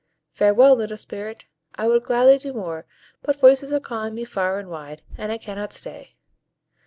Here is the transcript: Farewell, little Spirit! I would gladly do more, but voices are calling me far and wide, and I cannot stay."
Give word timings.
Farewell, 0.31 0.75
little 0.77 0.97
Spirit! 0.97 1.45
I 1.75 1.87
would 1.87 2.01
gladly 2.05 2.39
do 2.39 2.53
more, 2.53 2.87
but 3.21 3.39
voices 3.39 3.71
are 3.71 3.79
calling 3.79 4.15
me 4.15 4.25
far 4.25 4.57
and 4.57 4.67
wide, 4.67 5.03
and 5.15 5.31
I 5.31 5.37
cannot 5.37 5.73
stay." 5.73 6.15